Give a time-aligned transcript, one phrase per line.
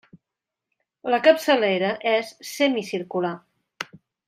[1.15, 3.35] La capçalera és semicircular.